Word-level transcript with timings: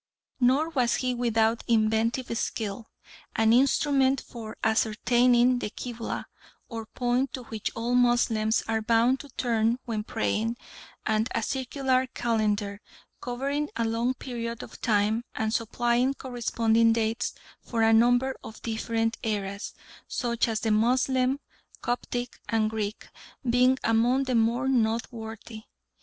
Nor 0.39 0.69
was 0.69 0.95
he 0.95 1.13
without 1.13 1.63
inventive 1.67 2.35
skill 2.35 2.87
an 3.35 3.53
instrument 3.53 4.19
for 4.19 4.57
ascertaining 4.63 5.59
the 5.59 5.69
kibla, 5.69 6.25
or 6.67 6.87
point 6.87 7.33
to 7.33 7.43
which 7.43 7.69
all 7.75 7.93
Moslems 7.93 8.63
are 8.67 8.81
bound 8.81 9.19
to 9.19 9.29
turn 9.37 9.77
when 9.85 10.03
praying, 10.03 10.57
and 11.05 11.29
a 11.35 11.43
circular 11.43 12.07
calender 12.15 12.81
covering 13.21 13.69
a 13.75 13.85
long 13.85 14.15
period 14.15 14.63
of 14.63 14.81
time, 14.81 15.23
and 15.35 15.53
supplying 15.53 16.15
corresponding 16.15 16.93
dates 16.93 17.35
for 17.61 17.83
a 17.83 17.93
number 17.93 18.35
of 18.43 18.59
different 18.63 19.17
eras, 19.21 19.75
such 20.07 20.47
as 20.47 20.61
the 20.61 20.71
Moslem, 20.71 21.39
Coptic 21.83 22.39
and 22.49 22.71
Greek, 22.71 23.07
being 23.47 23.77
among 23.83 24.23
the 24.23 24.33
more 24.33 24.67
noteworthy. 24.67 25.65